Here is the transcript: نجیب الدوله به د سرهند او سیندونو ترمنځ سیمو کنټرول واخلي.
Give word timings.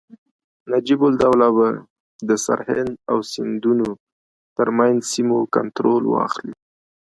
نجیب 0.71 0.99
الدوله 1.07 1.47
به 1.57 1.67
د 2.27 2.29
سرهند 2.45 2.93
او 3.11 3.17
سیندونو 3.31 3.87
ترمنځ 4.57 4.99
سیمو 5.13 5.39
کنټرول 5.55 6.03
واخلي. 6.07 6.53